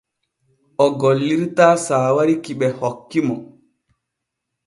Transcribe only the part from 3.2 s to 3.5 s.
mo.